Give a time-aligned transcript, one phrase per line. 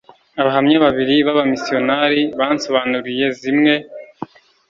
[0.39, 3.73] Abahamya babiri b abamisiyonari bansobanuriye zimwe